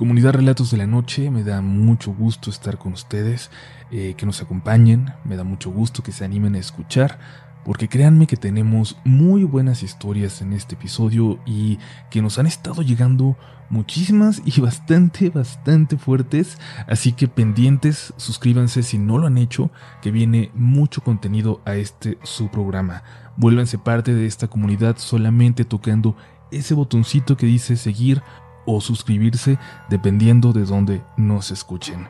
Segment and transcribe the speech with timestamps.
[0.00, 3.50] Comunidad Relatos de la Noche, me da mucho gusto estar con ustedes,
[3.90, 7.18] eh, que nos acompañen, me da mucho gusto que se animen a escuchar,
[7.66, 11.78] porque créanme que tenemos muy buenas historias en este episodio y
[12.10, 13.36] que nos han estado llegando
[13.68, 16.56] muchísimas y bastante, bastante fuertes,
[16.86, 19.70] así que pendientes, suscríbanse si no lo han hecho,
[20.00, 23.02] que viene mucho contenido a este su programa.
[23.36, 26.16] Vuélvanse parte de esta comunidad solamente tocando
[26.50, 28.22] ese botoncito que dice seguir
[28.70, 32.08] o suscribirse dependiendo de dónde nos escuchen.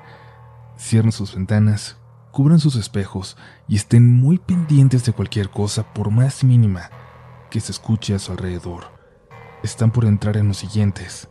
[0.78, 1.96] Cierren sus ventanas,
[2.30, 3.36] cubran sus espejos
[3.68, 6.90] y estén muy pendientes de cualquier cosa por más mínima
[7.50, 8.84] que se escuche a su alrededor.
[9.62, 11.28] Están por entrar en los siguientes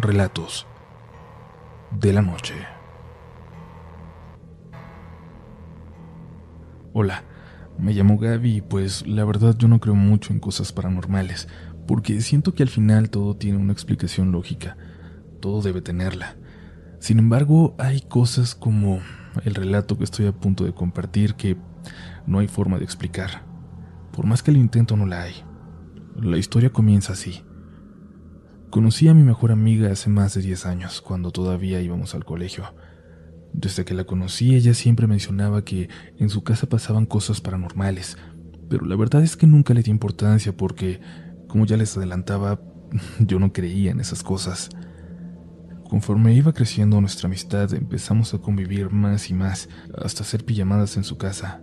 [0.00, 0.66] relatos
[1.90, 2.54] de la noche.
[6.92, 7.24] Hola,
[7.78, 11.48] me llamo Gaby y pues la verdad yo no creo mucho en cosas paranormales,
[11.86, 14.76] porque siento que al final todo tiene una explicación lógica,
[15.40, 16.36] todo debe tenerla.
[16.98, 19.00] Sin embargo, hay cosas como
[19.44, 21.56] el relato que estoy a punto de compartir que
[22.26, 23.44] no hay forma de explicar.
[24.12, 25.34] Por más que lo intento, no la hay.
[26.20, 27.42] La historia comienza así.
[28.70, 32.74] Conocí a mi mejor amiga hace más de 10 años, cuando todavía íbamos al colegio.
[33.52, 35.88] Desde que la conocí, ella siempre mencionaba que
[36.18, 38.16] en su casa pasaban cosas paranormales,
[38.70, 41.00] pero la verdad es que nunca le di importancia porque
[41.52, 42.58] como ya les adelantaba,
[43.18, 44.70] yo no creía en esas cosas.
[45.86, 49.68] Conforme iba creciendo nuestra amistad, empezamos a convivir más y más,
[50.02, 51.60] hasta hacer pijamadas en su casa.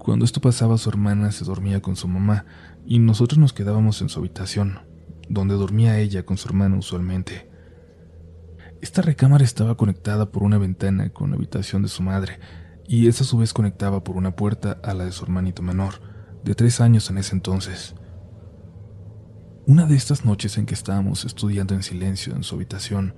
[0.00, 2.44] Cuando esto pasaba, su hermana se dormía con su mamá
[2.84, 4.80] y nosotros nos quedábamos en su habitación,
[5.28, 7.48] donde dormía ella con su hermana usualmente.
[8.82, 12.40] Esta recámara estaba conectada por una ventana con la habitación de su madre,
[12.88, 16.00] y esa a su vez conectaba por una puerta a la de su hermanito menor,
[16.42, 17.94] de tres años en ese entonces.
[19.68, 23.14] Una de estas noches en que estábamos estudiando en silencio en su habitación,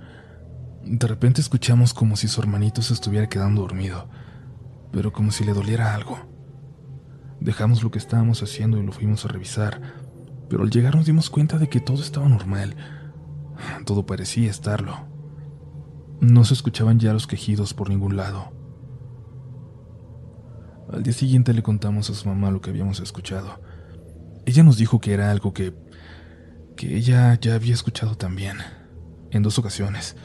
[0.83, 4.09] de repente escuchamos como si su hermanito se estuviera quedando dormido,
[4.91, 6.19] pero como si le doliera algo.
[7.39, 9.79] Dejamos lo que estábamos haciendo y lo fuimos a revisar,
[10.49, 12.75] pero al llegar nos dimos cuenta de que todo estaba normal.
[13.85, 15.07] Todo parecía estarlo.
[16.19, 18.51] No se escuchaban ya los quejidos por ningún lado.
[20.91, 23.61] Al día siguiente le contamos a su mamá lo que habíamos escuchado.
[24.45, 25.73] Ella nos dijo que era algo que
[26.81, 28.57] que ella ya había escuchado también,
[29.29, 30.15] en dos ocasiones.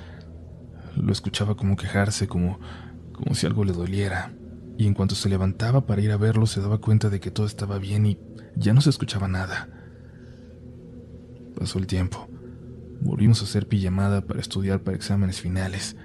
[0.97, 2.59] Lo escuchaba como quejarse, como,
[3.13, 4.33] como si algo le doliera,
[4.79, 7.45] y en cuanto se levantaba para ir a verlo se daba cuenta de que todo
[7.45, 8.19] estaba bien y
[8.57, 9.69] ya no se escuchaba nada.
[11.59, 12.27] Pasó el tiempo.
[13.03, 15.97] Volvimos a hacer pijamada para estudiar para exámenes finales.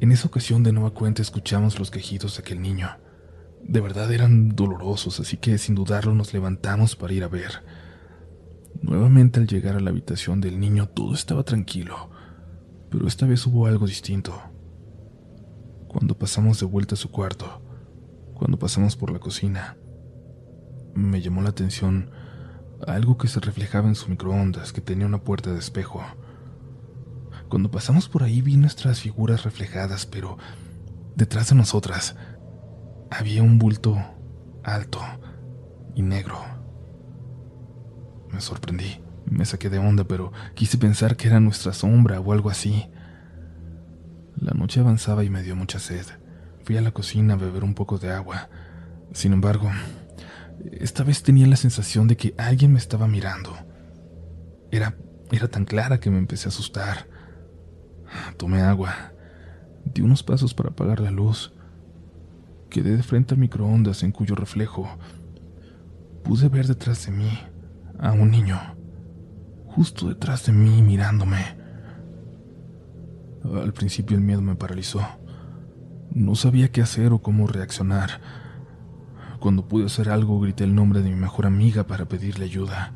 [0.00, 2.90] En esa ocasión de nueva cuenta escuchamos los quejidos de aquel niño.
[3.62, 7.62] De verdad eran dolorosos, así que sin dudarlo nos levantamos para ir a ver.
[8.84, 12.10] Nuevamente al llegar a la habitación del niño todo estaba tranquilo,
[12.90, 14.38] pero esta vez hubo algo distinto.
[15.88, 17.62] Cuando pasamos de vuelta a su cuarto,
[18.34, 19.78] cuando pasamos por la cocina,
[20.94, 22.10] me llamó la atención
[22.86, 26.02] algo que se reflejaba en su microondas que tenía una puerta de espejo.
[27.48, 30.36] Cuando pasamos por ahí vi nuestras figuras reflejadas, pero
[31.16, 32.16] detrás de nosotras
[33.10, 33.96] había un bulto
[34.62, 35.00] alto
[35.94, 36.53] y negro.
[38.34, 39.00] Me sorprendí,
[39.30, 42.90] me saqué de onda, pero quise pensar que era nuestra sombra o algo así.
[44.34, 46.04] La noche avanzaba y me dio mucha sed.
[46.64, 48.48] Fui a la cocina a beber un poco de agua.
[49.12, 49.70] Sin embargo,
[50.72, 53.56] esta vez tenía la sensación de que alguien me estaba mirando.
[54.72, 54.96] Era,
[55.30, 57.06] era tan clara que me empecé a asustar.
[58.36, 59.12] Tomé agua.
[59.84, 61.52] Di unos pasos para apagar la luz.
[62.68, 64.88] Quedé de frente al microondas en cuyo reflejo
[66.24, 67.38] pude ver detrás de mí
[68.04, 68.60] a un niño,
[69.66, 71.56] justo detrás de mí mirándome.
[73.42, 75.00] Al principio el miedo me paralizó.
[76.10, 78.20] No sabía qué hacer o cómo reaccionar.
[79.40, 82.92] Cuando pude hacer algo, grité el nombre de mi mejor amiga para pedirle ayuda.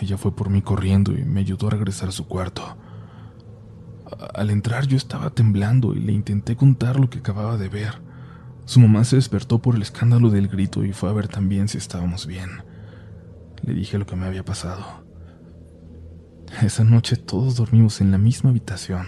[0.00, 2.76] Ella fue por mí corriendo y me ayudó a regresar a su cuarto.
[4.32, 8.00] Al entrar yo estaba temblando y le intenté contar lo que acababa de ver.
[8.64, 11.78] Su mamá se despertó por el escándalo del grito y fue a ver también si
[11.78, 12.69] estábamos bien.
[13.62, 15.04] Le dije lo que me había pasado.
[16.62, 19.06] Esa noche todos dormimos en la misma habitación.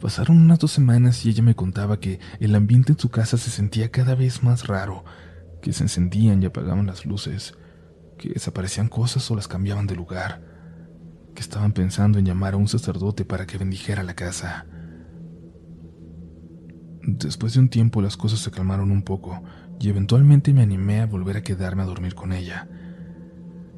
[0.00, 3.50] Pasaron unas dos semanas y ella me contaba que el ambiente en su casa se
[3.50, 5.04] sentía cada vez más raro,
[5.62, 7.54] que se encendían y apagaban las luces,
[8.18, 10.42] que desaparecían cosas o las cambiaban de lugar,
[11.34, 14.66] que estaban pensando en llamar a un sacerdote para que bendijera la casa.
[17.02, 19.42] Después de un tiempo las cosas se calmaron un poco
[19.84, 22.68] y eventualmente me animé a volver a quedarme a dormir con ella.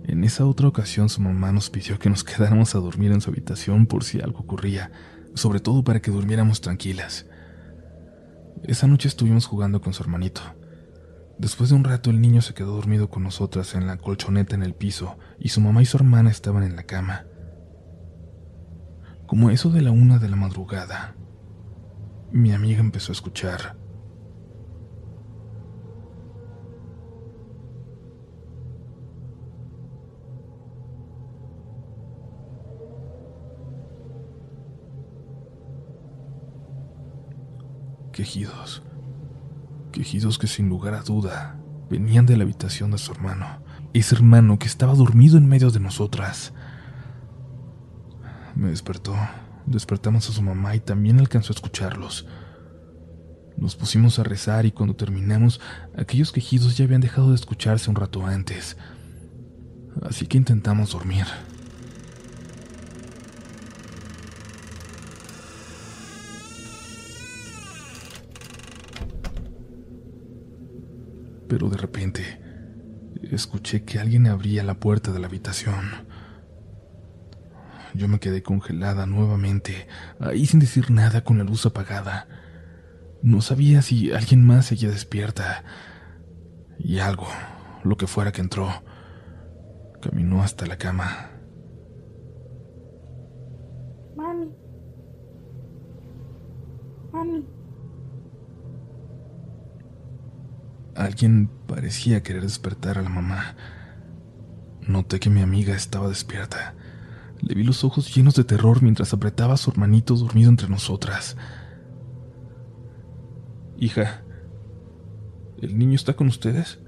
[0.05, 3.31] En esa otra ocasión su mamá nos pidió que nos quedáramos a dormir en su
[3.31, 4.93] habitación por si algo ocurría,
[5.35, 7.27] sobre todo para que durmiéramos tranquilas.
[8.63, 10.43] Esa noche estuvimos jugando con su hermanito.
[11.41, 14.63] Después de un rato el niño se quedó dormido con nosotras en la colchoneta en
[14.63, 17.25] el piso y su mamá y su hermana estaban en la cama.
[19.27, 21.17] Como eso de la una de la madrugada,
[22.31, 23.86] mi amiga empezó a escuchar.
[38.17, 38.83] Quejidos.
[39.93, 41.61] Quejidos que sin lugar a duda
[41.91, 43.63] venían de la habitación de su hermano.
[43.93, 46.55] Ese hermano que estaba dormido en medio de nosotras.
[48.55, 49.15] Me despertó.
[49.67, 52.27] Despertamos a su mamá y también alcanzó a escucharlos.
[53.59, 55.61] Nos pusimos a rezar y cuando terminamos,
[55.95, 58.79] aquellos quejidos ya habían dejado de escucharse un rato antes.
[60.01, 61.27] Así que intentamos dormir.
[71.49, 72.41] Pero de repente,
[73.31, 76.07] escuché que alguien abría la puerta de la habitación.
[77.95, 79.87] Yo me quedé congelada nuevamente,
[80.21, 82.29] ahí sin decir nada con la luz apagada.
[83.23, 85.65] No sabía si alguien más seguía despierta.
[86.79, 87.27] Y algo,
[87.85, 88.83] lo que fuera que entró,
[90.03, 91.36] caminó hasta la cama.
[100.97, 103.55] Alguien parecía querer despertar a la mamá.
[104.81, 106.75] Noté que mi amiga estaba despierta.
[107.41, 111.37] Le vi los ojos llenos de terror mientras apretaba a su hermanito dormido entre nosotras.
[113.79, 114.23] Hija,
[115.61, 116.79] ¿el niño está con ustedes?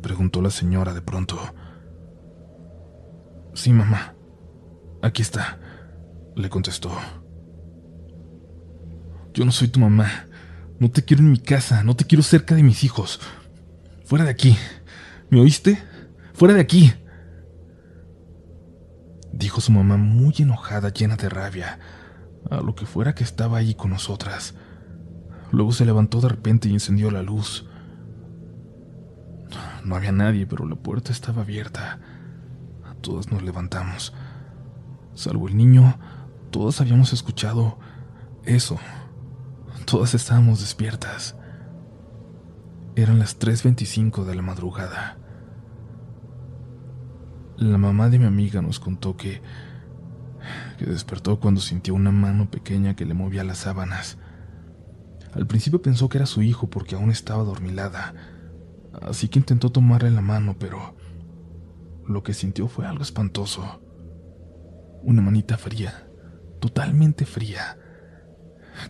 [0.00, 1.36] Preguntó la señora de pronto.
[3.54, 4.14] Sí, mamá.
[5.02, 5.58] Aquí está,
[6.36, 6.92] le contestó.
[9.34, 10.06] Yo no soy tu mamá.
[10.78, 13.20] No te quiero en mi casa, no te quiero cerca de mis hijos.
[14.04, 14.56] Fuera de aquí.
[15.30, 15.82] ¿Me oíste?
[16.34, 16.92] Fuera de aquí
[19.38, 21.78] dijo su mamá muy enojada, llena de rabia,
[22.50, 24.54] a lo que fuera que estaba allí con nosotras.
[25.52, 27.66] Luego se levantó de repente y encendió la luz.
[29.84, 32.00] No había nadie, pero la puerta estaba abierta.
[33.00, 34.12] Todas nos levantamos.
[35.14, 35.98] Salvo el niño,
[36.50, 37.78] todas habíamos escuchado
[38.44, 38.78] eso.
[39.86, 41.36] Todas estábamos despiertas.
[42.96, 45.16] Eran las 3.25 de la madrugada.
[47.56, 49.42] La mamá de mi amiga nos contó que,
[50.76, 54.18] que despertó cuando sintió una mano pequeña que le movía las sábanas.
[55.32, 58.12] Al principio pensó que era su hijo porque aún estaba dormilada,
[59.02, 60.96] así que intentó tomarle la mano, pero
[62.08, 63.80] lo que sintió fue algo espantoso.
[65.04, 66.08] Una manita fría,
[66.58, 67.78] totalmente fría,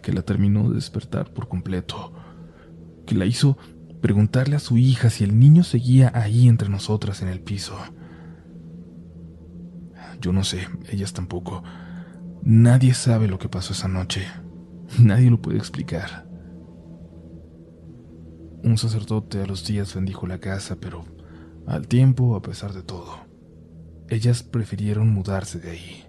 [0.02, 2.12] que la terminó de despertar por completo,
[3.06, 3.56] que la hizo
[4.00, 7.76] preguntarle a su hija si el niño seguía ahí entre nosotras en el piso.
[10.20, 11.62] Yo no sé, ellas tampoco.
[12.42, 14.22] Nadie sabe lo que pasó esa noche.
[15.00, 16.26] Nadie lo puede explicar.
[18.62, 21.04] Un sacerdote a los días bendijo la casa, pero
[21.66, 23.26] al tiempo, a pesar de todo,
[24.08, 26.06] ellas prefirieron mudarse de ahí.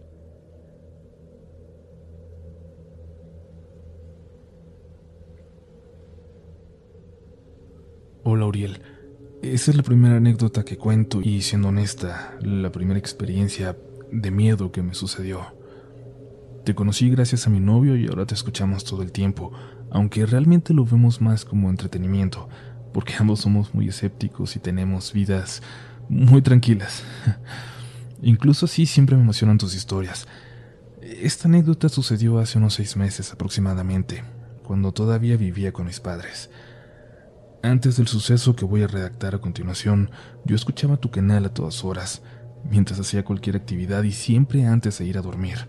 [8.30, 8.82] Hola, Uriel.
[9.42, 13.78] Esa es la primera anécdota que cuento y siendo honesta, la primera experiencia
[14.12, 15.56] de miedo que me sucedió.
[16.66, 19.54] Te conocí gracias a mi novio y ahora te escuchamos todo el tiempo,
[19.92, 22.50] aunque realmente lo vemos más como entretenimiento,
[22.94, 25.62] porque ambos somos muy escépticos y tenemos vidas
[26.10, 27.04] muy tranquilas.
[28.22, 30.28] Incluso así siempre me emocionan tus historias.
[31.02, 34.26] Esta anécdota sucedió hace unos seis meses aproximadamente,
[34.64, 36.50] cuando todavía vivía con mis padres.
[37.68, 40.10] Antes del suceso que voy a redactar a continuación,
[40.46, 42.22] yo escuchaba tu canal a todas horas,
[42.64, 45.68] mientras hacía cualquier actividad y siempre antes de ir a dormir,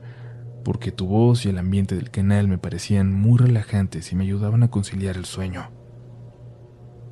[0.64, 4.62] porque tu voz y el ambiente del canal me parecían muy relajantes y me ayudaban
[4.62, 5.72] a conciliar el sueño.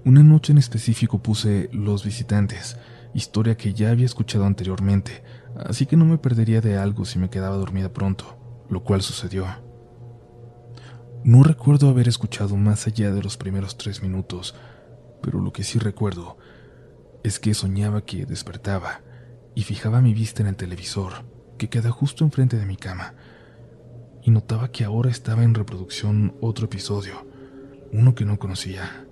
[0.04, 2.78] Una noche en específico puse Los Visitantes,
[3.12, 5.24] historia que ya había escuchado anteriormente,
[5.56, 8.38] así que no me perdería de algo si me quedaba dormida pronto,
[8.70, 9.48] lo cual sucedió.
[11.24, 14.54] No recuerdo haber escuchado más allá de los primeros tres minutos,
[15.26, 16.38] pero lo que sí recuerdo
[17.24, 19.00] es que soñaba que despertaba
[19.56, 21.24] y fijaba mi vista en el televisor,
[21.58, 23.14] que queda justo enfrente de mi cama,
[24.22, 27.26] y notaba que ahora estaba en reproducción otro episodio,
[27.90, 29.04] uno que no conocía.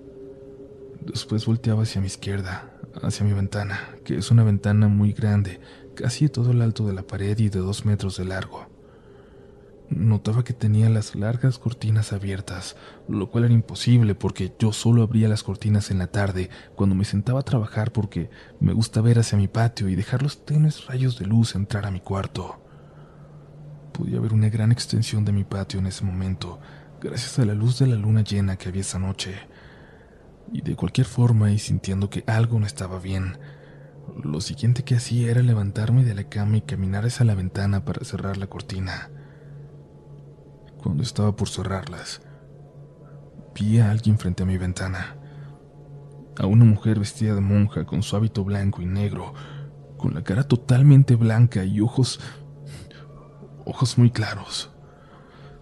[1.01, 2.71] Después volteaba hacia mi izquierda,
[3.03, 5.59] hacia mi ventana, que es una ventana muy grande,
[5.95, 8.74] casi todo el alto de la pared y de dos metros de largo.
[9.89, 12.75] Notaba que tenía las largas cortinas abiertas,
[13.07, 17.05] lo cual era imposible porque yo solo abría las cortinas en la tarde cuando me
[17.05, 21.19] sentaba a trabajar porque me gusta ver hacia mi patio y dejar los tenues rayos
[21.19, 22.63] de luz entrar a mi cuarto.
[23.93, 26.59] Podía ver una gran extensión de mi patio en ese momento,
[26.99, 29.35] gracias a la luz de la luna llena que había esa noche.
[30.51, 33.37] Y de cualquier forma y sintiendo que algo no estaba bien,
[34.23, 38.03] lo siguiente que hacía era levantarme de la cama y caminar hacia la ventana para
[38.03, 39.11] cerrar la cortina.
[40.85, 42.21] Cuando estaba por cerrarlas,
[43.55, 45.17] vi a alguien frente a mi ventana.
[46.37, 49.33] A una mujer vestida de monja con su hábito blanco y negro,
[49.97, 52.19] con la cara totalmente blanca y ojos...
[53.65, 54.69] ojos muy claros,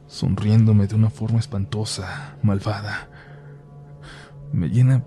[0.08, 3.10] sonriéndome de una forma espantosa, malvada.
[4.51, 5.06] Me llena...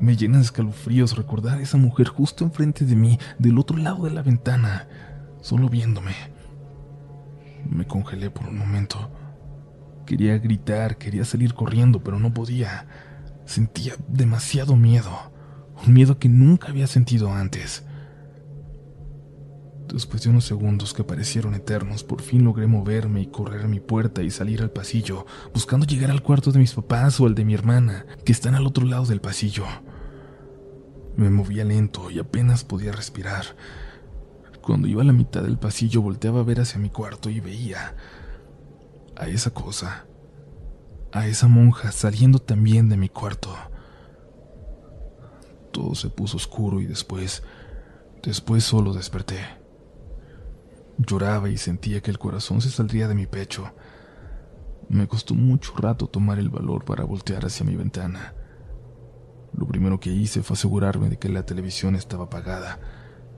[0.00, 4.04] me llena de escalofríos recordar a esa mujer justo enfrente de mí, del otro lado
[4.04, 4.88] de la ventana,
[5.42, 6.14] solo viéndome.
[7.68, 9.10] Me congelé por un momento.
[10.06, 12.86] Quería gritar, quería salir corriendo, pero no podía.
[13.46, 15.32] Sentía demasiado miedo,
[15.86, 17.84] un miedo que nunca había sentido antes.
[19.92, 23.80] Después de unos segundos que parecieron eternos, por fin logré moverme y correr a mi
[23.80, 27.44] puerta y salir al pasillo, buscando llegar al cuarto de mis papás o al de
[27.44, 29.64] mi hermana, que están al otro lado del pasillo.
[31.16, 33.44] Me movía lento y apenas podía respirar.
[34.62, 37.94] Cuando iba a la mitad del pasillo volteaba a ver hacia mi cuarto y veía
[39.16, 40.06] a esa cosa,
[41.12, 43.54] a esa monja saliendo también de mi cuarto.
[45.72, 47.42] Todo se puso oscuro y después,
[48.22, 49.38] después solo desperté.
[50.98, 53.72] Lloraba y sentía que el corazón se saldría de mi pecho.
[54.88, 58.34] Me costó mucho rato tomar el valor para voltear hacia mi ventana.
[59.52, 62.78] Lo primero que hice fue asegurarme de que la televisión estaba apagada,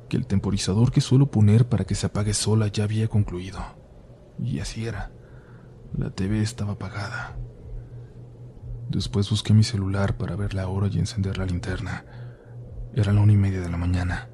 [0.09, 3.61] que el temporizador que suelo poner para que se apague sola ya había concluido.
[4.38, 5.12] Y así era.
[5.95, 7.37] La TV estaba apagada.
[8.88, 12.05] Después busqué mi celular para ver la hora y encender la linterna.
[12.95, 14.28] Era la una y media de la mañana.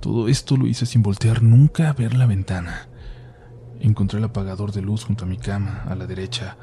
[0.00, 2.88] Todo esto lo hice sin voltear nunca a ver la ventana.
[3.80, 6.56] Encontré el apagador de luz junto a mi cama, a la derecha.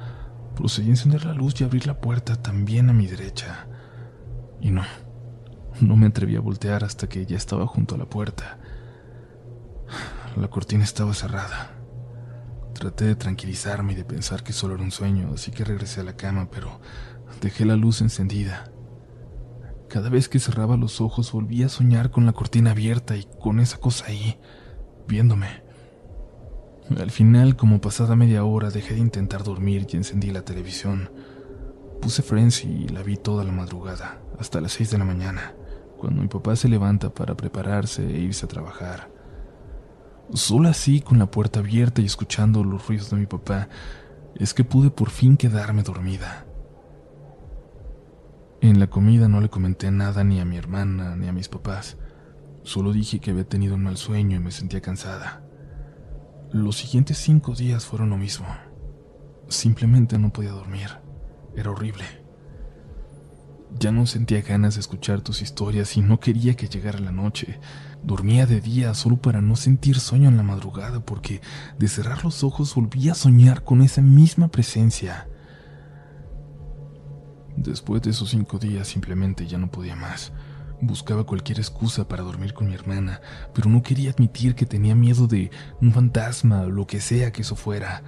[0.56, 3.68] Procedí a encender la luz y abrir la puerta también a mi derecha.
[4.60, 4.84] Y no,
[5.82, 8.60] no me atreví a voltear hasta que ya estaba junto a la puerta.
[10.38, 11.80] La cortina estaba cerrada.
[12.81, 16.03] Traté de tranquilizarme y de pensar que solo era un sueño, así que regresé a
[16.03, 16.79] la cama, pero
[17.39, 18.71] dejé la luz encendida.
[19.88, 23.59] Cada vez que cerraba los ojos volvía a soñar con la cortina abierta y con
[23.59, 24.39] esa cosa ahí,
[25.07, 25.61] viéndome.
[26.97, 31.11] Al final, como pasada media hora, dejé de intentar dormir y encendí la televisión.
[32.01, 35.53] Puse Friends y la vi toda la madrugada, hasta las seis de la mañana,
[36.00, 39.21] cuando mi papá se levanta para prepararse e irse a trabajar.
[40.34, 43.68] Solo así, con la puerta abierta y escuchando los ruidos de mi papá,
[44.36, 46.46] es que pude por fin quedarme dormida.
[48.62, 51.98] En la comida no le comenté nada ni a mi hermana ni a mis papás.
[52.63, 55.44] Solo dije que había tenido un mal sueño y me sentía cansada.
[56.51, 58.46] Los siguientes cinco días fueron lo mismo.
[59.48, 60.90] Simplemente no podía dormir.
[61.56, 62.06] Era horrible.
[63.80, 67.60] Ya no sentía ganas de escuchar tus historias y no quería que llegara la noche.
[68.03, 71.41] Dormía de día solo para no sentir sueño en la madrugada porque
[71.77, 75.27] de cerrar los ojos volvía a soñar con esa misma presencia.
[77.55, 80.31] Después de esos cinco días simplemente ya no podía más.
[80.81, 83.22] Buscaba cualquier excusa para dormir con mi hermana,
[83.53, 87.43] pero no quería admitir que tenía miedo de un fantasma o lo que sea que
[87.43, 88.01] eso fuera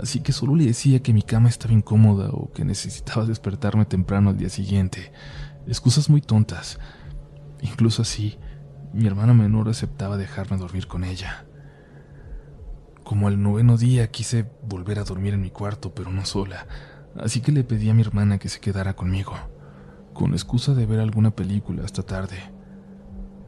[0.00, 4.30] así que solo le decía que mi cama estaba incómoda o que necesitaba despertarme temprano
[4.30, 5.12] al día siguiente.
[5.66, 6.78] Excusas muy tontas.
[7.60, 8.38] Incluso así,
[8.96, 11.44] mi hermana menor aceptaba dejarme dormir con ella.
[13.04, 16.66] Como al noveno día quise volver a dormir en mi cuarto, pero no sola,
[17.20, 19.34] así que le pedí a mi hermana que se quedara conmigo,
[20.14, 22.38] con excusa de ver alguna película hasta tarde.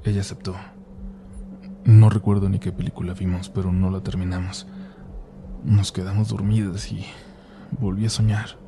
[0.04, 0.54] Ella aceptó.
[1.84, 4.66] No recuerdo ni qué película vimos, pero no la terminamos.
[5.64, 7.06] Nos quedamos dormidas y
[7.80, 8.58] volví a soñar.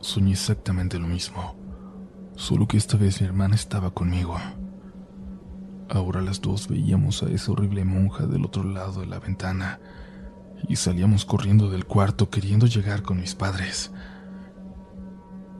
[0.00, 1.54] Soñé exactamente lo mismo,
[2.34, 4.38] solo que esta vez mi hermana estaba conmigo.
[5.90, 9.80] Ahora las dos veíamos a esa horrible monja del otro lado de la ventana
[10.68, 13.90] y salíamos corriendo del cuarto queriendo llegar con mis padres.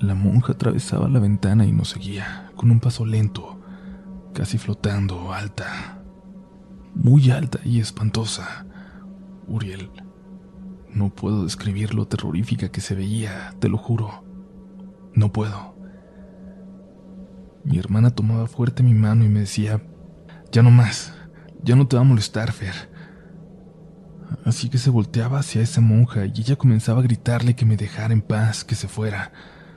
[0.01, 3.59] La monja atravesaba la ventana y nos seguía, con un paso lento,
[4.35, 6.03] casi flotando, alta,
[6.95, 8.67] muy alta y espantosa.
[9.47, 9.91] Uriel
[10.93, 14.25] no puedo describir lo terrorífica que se veía, te lo juro.
[15.15, 15.77] No puedo.
[17.65, 19.83] Mi hermana tomaba fuerte mi mano y me decía,
[20.53, 21.13] ya no más,
[21.63, 22.75] ya no te va a molestar, Fer.
[24.45, 28.13] Así que se volteaba hacia esa monja y ella comenzaba a gritarle que me dejara
[28.13, 29.33] en paz, que se fuera,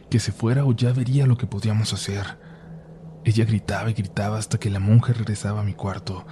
[0.10, 2.40] que se fuera o ya vería lo que podíamos hacer.
[3.24, 6.26] Ella gritaba y gritaba hasta que la monja regresaba a mi cuarto,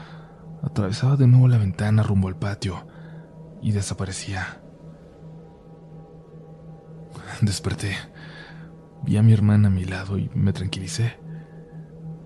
[0.64, 2.88] atravesaba de nuevo la ventana rumbo al patio
[3.62, 4.62] y desaparecía.
[7.42, 7.96] Desperté,
[9.04, 11.18] vi a mi hermana a mi lado y me tranquilicé.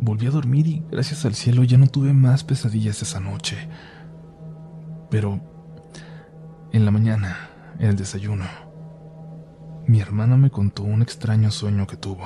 [0.06, 3.70] Volví a dormir y gracias al cielo ya no tuve más pesadillas esa noche.
[5.10, 5.40] Pero
[6.74, 7.38] en la mañana,
[7.80, 8.44] en el desayuno,
[9.88, 12.26] mi hermana me contó un extraño sueño que tuvo.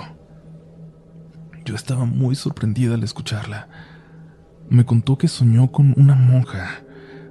[1.66, 3.70] Yo estaba muy sorprendida al escucharla.
[4.72, 6.82] Me contó que soñó con una monja,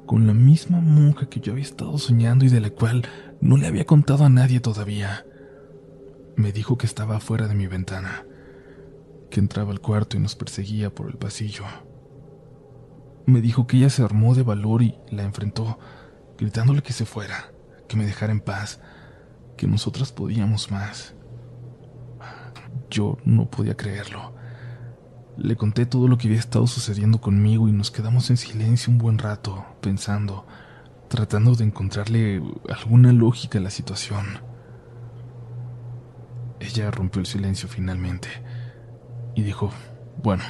[0.06, 3.04] con la misma monja que yo había estado soñando y de la cual
[3.40, 5.26] no le había contado a nadie todavía.
[6.36, 8.24] Me dijo que estaba afuera de mi ventana,
[9.30, 11.64] que entraba al cuarto y nos perseguía por el pasillo.
[13.26, 15.78] Me dijo que ella se armó de valor y la enfrentó,
[16.38, 17.52] gritándole que se fuera,
[17.88, 18.80] que me dejara en paz,
[19.56, 21.14] que nosotras podíamos más.
[22.88, 24.34] Yo no podía creerlo.
[25.36, 28.98] Le conté todo lo que había estado sucediendo conmigo y nos quedamos en silencio un
[28.98, 30.46] buen rato, pensando,
[31.08, 34.38] tratando de encontrarle alguna lógica a la situación.
[36.60, 38.45] Ella rompió el silencio finalmente
[39.36, 39.70] y dijo,
[40.22, 40.42] bueno,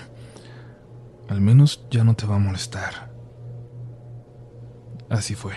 [1.29, 3.13] al menos ya no te va a molestar.
[5.11, 5.53] Así fue.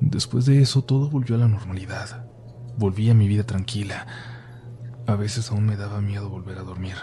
[0.00, 2.26] Después de eso todo volvió a la normalidad.
[2.76, 4.06] Volví a mi vida tranquila.
[5.06, 6.96] A veces aún me daba miedo volver a dormir,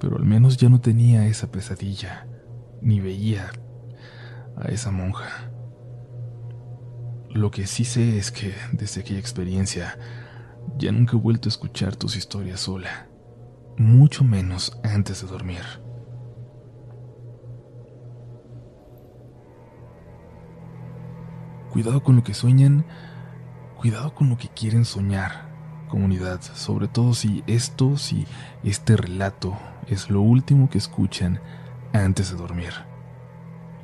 [0.00, 2.26] pero al menos ya no tenía esa pesadilla,
[2.80, 3.50] ni veía
[4.56, 5.50] a esa monja.
[7.30, 9.98] Lo que sí sé es que desde aquella experiencia
[10.78, 13.08] ya nunca he vuelto a escuchar tus historias sola,
[13.78, 15.62] mucho menos antes de dormir.
[21.72, 22.86] Cuidado con lo que sueñan,
[23.76, 25.50] cuidado con lo que quieren soñar,
[25.88, 28.26] comunidad, sobre todo si esto, si
[28.62, 29.58] este relato
[29.88, 31.40] es lo último que escuchan
[31.92, 32.93] antes de dormir.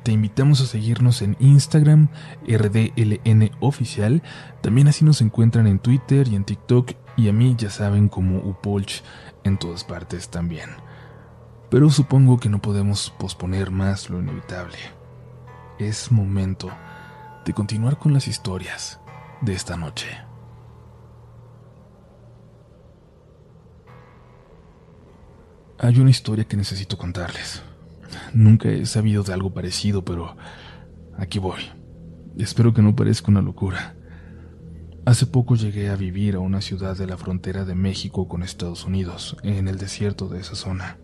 [0.03, 2.09] Te invitamos a seguirnos en Instagram,
[2.47, 4.23] RDLN Oficial.
[4.61, 6.93] También así nos encuentran en Twitter y en TikTok.
[7.17, 9.03] Y a mí ya saben como Upolch
[9.43, 10.71] en todas partes también.
[11.69, 14.77] Pero supongo que no podemos posponer más lo inevitable.
[15.77, 16.71] Es momento
[17.45, 18.99] de continuar con las historias
[19.41, 20.07] de esta noche.
[25.77, 27.63] Hay una historia que necesito contarles.
[28.33, 30.35] Nunca he sabido de algo parecido, pero
[31.17, 31.61] aquí voy.
[32.37, 33.95] Espero que no parezca una locura.
[35.05, 38.85] Hace poco llegué a vivir a una ciudad de la frontera de México con Estados
[38.85, 40.97] Unidos, en el desierto de esa zona.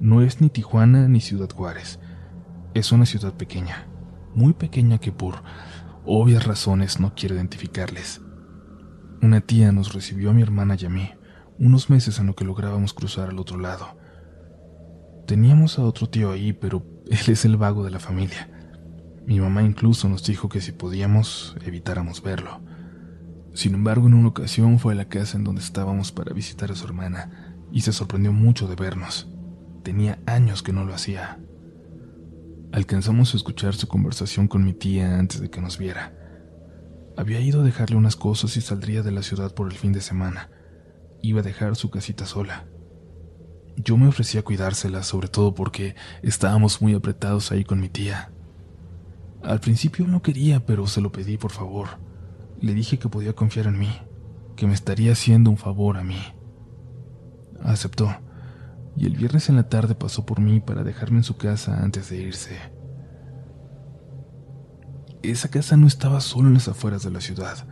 [0.00, 1.98] No es ni Tijuana ni Ciudad Juárez.
[2.74, 3.86] Es una ciudad pequeña,
[4.34, 5.42] muy pequeña que por
[6.04, 8.20] obvias razones no quiero identificarles.
[9.22, 11.10] Una tía nos recibió a mi hermana y a mí,
[11.58, 13.96] unos meses en lo que lográbamos cruzar al otro lado.
[15.26, 18.48] Teníamos a otro tío ahí, pero él es el vago de la familia.
[19.26, 22.60] Mi mamá incluso nos dijo que si podíamos, evitáramos verlo.
[23.52, 26.76] Sin embargo, en una ocasión fue a la casa en donde estábamos para visitar a
[26.76, 29.28] su hermana y se sorprendió mucho de vernos.
[29.82, 31.40] Tenía años que no lo hacía.
[32.70, 36.12] Alcanzamos a escuchar su conversación con mi tía antes de que nos viera.
[37.16, 40.02] Había ido a dejarle unas cosas y saldría de la ciudad por el fin de
[40.02, 40.50] semana.
[41.20, 42.66] Iba a dejar su casita sola.
[43.76, 48.32] Yo me ofrecí a cuidársela, sobre todo porque estábamos muy apretados ahí con mi tía.
[49.42, 51.98] Al principio no quería, pero se lo pedí por favor.
[52.60, 53.92] Le dije que podía confiar en mí,
[54.56, 56.20] que me estaría haciendo un favor a mí.
[57.62, 58.08] Aceptó,
[58.96, 62.08] y el viernes en la tarde pasó por mí para dejarme en su casa antes
[62.08, 62.58] de irse.
[65.22, 67.66] Esa casa no estaba solo en las afueras de la ciudad,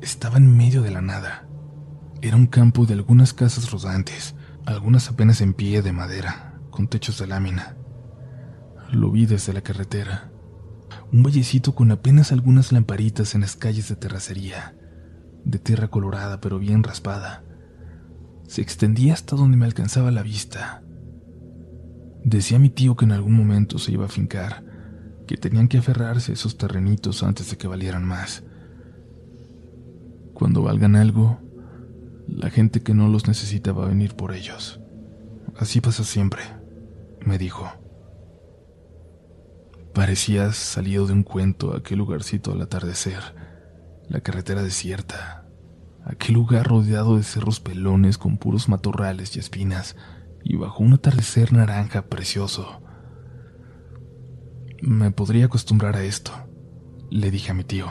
[0.00, 1.46] estaba en medio de la nada.
[2.22, 4.34] Era un campo de algunas casas rodantes,
[4.74, 7.76] algunas apenas en pie de madera, con techos de lámina.
[8.92, 10.30] Lo vi desde la carretera.
[11.10, 14.76] Un vallecito con apenas algunas lamparitas en las calles de terracería,
[15.44, 17.44] de tierra colorada pero bien raspada.
[18.46, 20.82] Se extendía hasta donde me alcanzaba la vista.
[22.22, 24.64] Decía mi tío que en algún momento se iba a fincar,
[25.26, 28.44] que tenían que aferrarse a esos terrenitos antes de que valieran más.
[30.34, 31.40] Cuando valgan algo,
[32.28, 34.80] la gente que no los necesita va a venir por ellos.
[35.56, 36.42] Así pasa siempre,
[37.24, 37.70] me dijo.
[39.94, 43.20] Parecías salido de un cuento aquel lugarcito al atardecer,
[44.08, 45.46] la carretera desierta,
[46.04, 49.96] aquel lugar rodeado de cerros pelones con puros matorrales y espinas,
[50.44, 52.82] y bajo un atardecer naranja precioso.
[54.80, 56.32] Me podría acostumbrar a esto,
[57.10, 57.88] le dije a mi tío,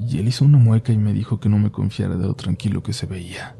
[0.00, 2.82] y él hizo una mueca y me dijo que no me confiara de lo tranquilo
[2.82, 3.56] que se veía.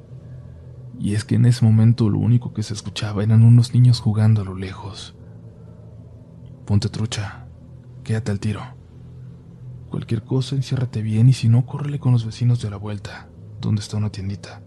[0.98, 4.42] Y es que en ese momento lo único que se escuchaba eran unos niños jugando
[4.42, 5.14] a lo lejos.
[6.66, 7.46] Ponte trucha,
[8.04, 8.62] quédate al tiro.
[9.90, 13.28] Cualquier cosa, enciérrate bien y si no, córrele con los vecinos de la vuelta,
[13.60, 14.62] donde está una tiendita.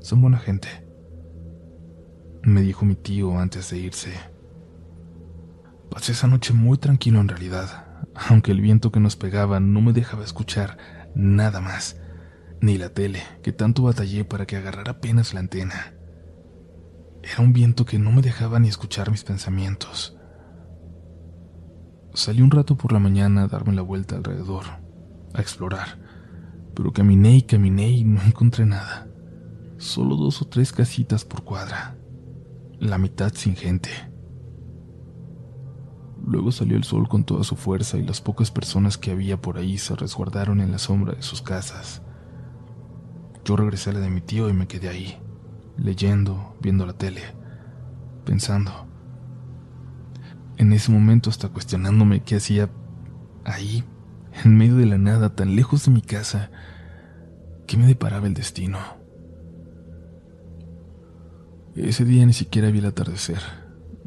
[0.00, 0.68] Son buena gente.
[2.42, 4.12] Me dijo mi tío antes de irse.
[5.90, 9.92] Pasé esa noche muy tranquilo en realidad, aunque el viento que nos pegaba no me
[9.92, 10.78] dejaba escuchar
[11.14, 12.00] nada más,
[12.60, 15.94] ni la tele, que tanto batallé para que agarrara apenas la antena.
[17.22, 20.16] Era un viento que no me dejaba ni escuchar mis pensamientos.
[22.14, 24.64] Salí un rato por la mañana a darme la vuelta alrededor,
[25.32, 25.98] a explorar,
[26.74, 29.06] pero caminé y caminé y no encontré nada.
[29.78, 31.96] Solo dos o tres casitas por cuadra,
[32.78, 33.90] la mitad sin gente.
[36.30, 39.58] Luego salió el sol con toda su fuerza y las pocas personas que había por
[39.58, 42.02] ahí se resguardaron en la sombra de sus casas.
[43.44, 45.18] Yo regresé a la de mi tío y me quedé ahí,
[45.76, 47.22] leyendo, viendo la tele,
[48.24, 48.90] pensando
[50.60, 52.68] en ese momento hasta cuestionándome qué hacía
[53.46, 53.82] ahí,
[54.44, 56.50] en medio de la nada, tan lejos de mi casa,
[57.66, 58.78] qué me deparaba el destino.
[61.74, 63.38] Ese día ni siquiera vi el atardecer.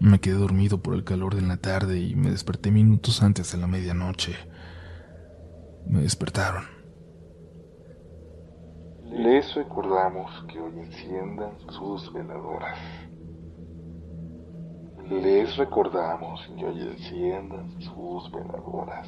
[0.03, 3.57] Me quedé dormido por el calor de la tarde y me desperté minutos antes de
[3.57, 4.35] la medianoche.
[5.87, 6.65] Me despertaron.
[9.09, 12.77] Les recordamos que hoy enciendan sus veladoras.
[15.09, 19.07] Les recordamos que hoy enciendan sus veladoras.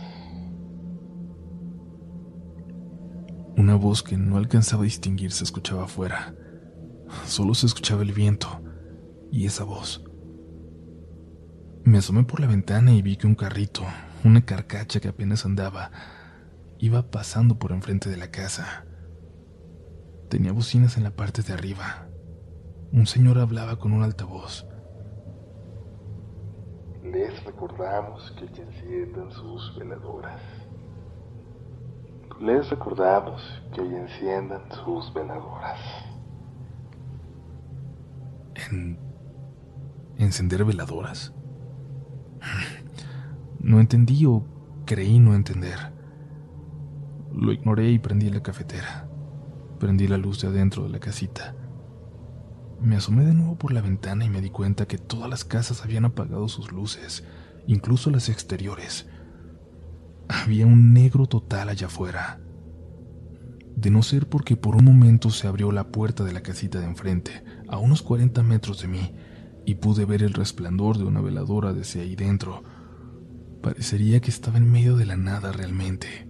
[3.57, 6.33] Una voz que no alcanzaba a distinguir se escuchaba afuera.
[7.25, 8.47] Solo se escuchaba el viento
[9.29, 10.04] y esa voz.
[11.85, 13.83] Me asomé por la ventana y vi que un carrito,
[14.23, 15.91] una carcacha que apenas andaba,
[16.79, 18.85] iba pasando por enfrente de la casa.
[20.27, 22.07] Tenía bocinas en la parte de arriba.
[22.91, 24.65] Un señor hablaba con un altavoz.
[27.03, 30.41] Les recordamos que enciendan sus veladoras.
[32.41, 33.43] Les recordamos
[33.75, 35.79] que hoy enciendan sus veladoras.
[38.71, 38.97] ¿En...
[40.17, 41.31] ¿Encender veladoras?
[43.59, 44.45] No entendí o
[44.85, 45.93] creí no entender.
[47.33, 49.09] Lo ignoré y prendí la cafetera.
[49.79, 51.55] Prendí la luz de adentro de la casita.
[52.81, 55.83] Me asomé de nuevo por la ventana y me di cuenta que todas las casas
[55.83, 57.23] habían apagado sus luces,
[57.67, 59.07] incluso las exteriores.
[60.27, 62.39] Había un negro total allá afuera.
[63.75, 66.85] De no ser porque por un momento se abrió la puerta de la casita de
[66.85, 69.13] enfrente, a unos 40 metros de mí,
[69.65, 72.63] y pude ver el resplandor de una veladora desde ahí dentro.
[73.61, 76.29] Parecería que estaba en medio de la nada realmente.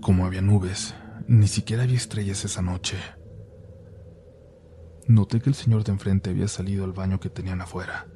[0.00, 0.94] Como había nubes,
[1.26, 2.96] ni siquiera había estrellas esa noche.
[5.08, 8.06] Noté que el señor de enfrente había salido al baño que tenían afuera.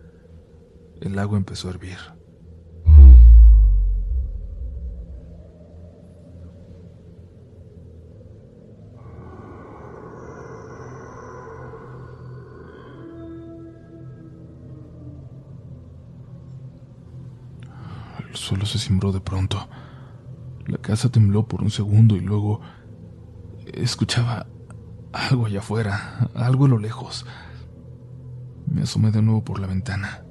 [1.01, 1.99] El agua empezó a hervir.
[18.37, 19.67] El suelo se cimbró de pronto.
[20.67, 22.61] La casa tembló por un segundo y luego
[23.65, 24.47] escuchaba
[25.11, 27.25] algo allá afuera, algo a lo lejos.
[28.67, 30.23] Me asomé de nuevo por la ventana.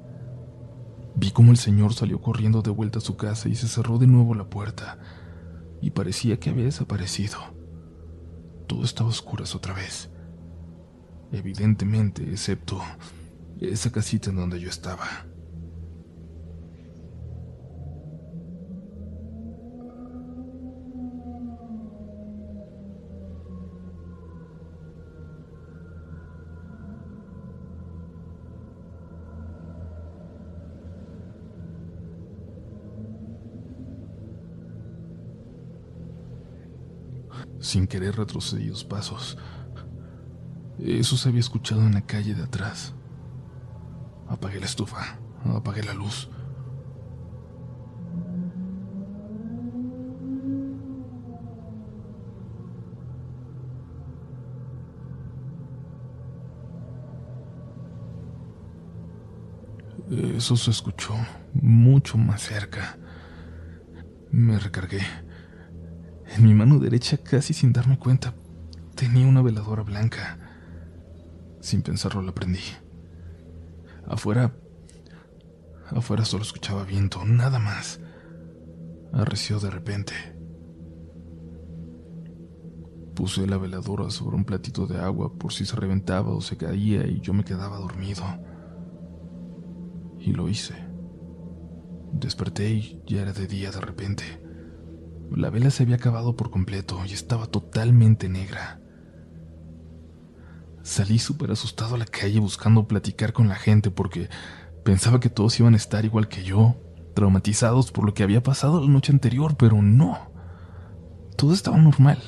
[1.16, 4.06] Vi cómo el señor salió corriendo de vuelta a su casa y se cerró de
[4.06, 4.98] nuevo la puerta,
[5.82, 7.38] y parecía que había desaparecido.
[8.68, 10.10] Todo estaba oscuro otra vez.
[11.32, 12.80] Evidentemente, excepto
[13.60, 15.26] esa casita en donde yo estaba.
[37.76, 39.36] Sin querer retrocedí dos pasos.
[40.78, 42.94] Eso se había escuchado en la calle de atrás.
[44.28, 46.30] Apagué la estufa, apagué la luz.
[60.34, 61.12] Eso se escuchó
[61.52, 62.96] mucho más cerca.
[64.30, 65.25] Me recargué.
[66.36, 68.34] En mi mano derecha, casi sin darme cuenta,
[68.94, 70.38] tenía una veladora blanca.
[71.60, 72.60] Sin pensarlo la prendí.
[74.06, 74.54] Afuera...
[75.88, 78.00] Afuera solo escuchaba viento, nada más.
[79.14, 80.12] Arreció de repente.
[83.14, 87.06] Puse la veladora sobre un platito de agua por si se reventaba o se caía
[87.06, 88.24] y yo me quedaba dormido.
[90.18, 90.74] Y lo hice.
[92.12, 94.45] Desperté y ya era de día de repente.
[95.34, 98.80] La vela se había acabado por completo y estaba totalmente negra.
[100.82, 104.28] Salí súper asustado a la calle buscando platicar con la gente porque
[104.84, 106.76] pensaba que todos iban a estar igual que yo,
[107.14, 110.30] traumatizados por lo que había pasado la noche anterior, pero no.
[111.36, 112.18] Todo estaba normal.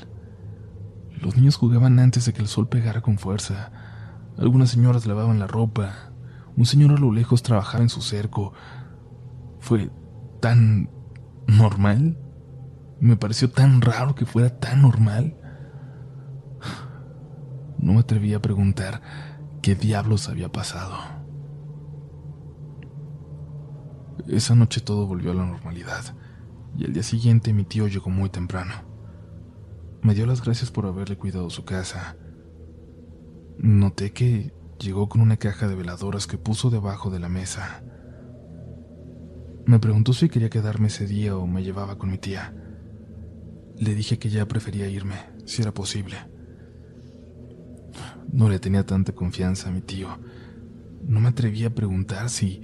[1.21, 3.71] Los niños jugaban antes de que el sol pegara con fuerza.
[4.37, 6.13] Algunas señoras lavaban la ropa.
[6.57, 8.53] Un señor a lo lejos trabajaba en su cerco.
[9.61, 9.91] Fue
[10.41, 10.91] tan
[11.47, 12.19] normal.
[13.01, 15.37] Me pareció tan raro que fuera tan normal.
[17.79, 19.01] No me atreví a preguntar
[19.63, 20.97] qué diablos había pasado.
[24.27, 26.05] Esa noche todo volvió a la normalidad
[26.77, 28.75] y el día siguiente mi tío llegó muy temprano.
[30.03, 32.17] Me dio las gracias por haberle cuidado su casa.
[33.59, 37.83] Noté que llegó con una caja de veladoras que puso debajo de la mesa.
[39.67, 42.55] Me preguntó si quería quedarme ese día o me llevaba con mi tía.
[43.81, 46.17] Le dije que ya prefería irme, si era posible.
[48.33, 50.09] No le tenía tanta confianza a mi tío.
[51.07, 52.63] No me atreví a preguntar si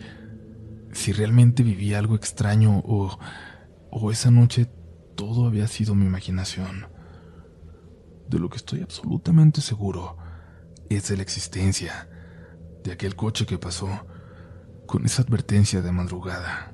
[0.93, 3.19] si realmente vivía algo extraño o
[3.91, 4.67] o esa noche
[5.17, 6.87] todo había sido mi imaginación.
[8.29, 10.17] De lo que estoy absolutamente seguro
[10.89, 12.09] es de la existencia
[12.83, 14.07] de aquel coche que pasó
[14.87, 16.74] con esa advertencia de madrugada.